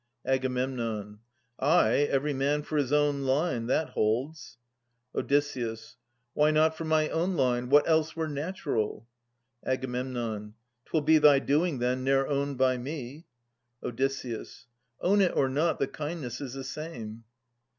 [0.25, 0.43] Ag.
[1.59, 3.67] Ay, every man for his own line!
[3.67, 4.57] That holds.
[5.13, 5.31] Od.
[6.33, 7.69] Why not for my own line?
[7.69, 9.07] What else were natural?
[9.63, 9.83] Ag.
[9.83, 13.27] 'Twill be thy doing then, ne'er owned by me.
[13.83, 14.01] Od.
[15.01, 17.23] Own it or not, the kindness is the same.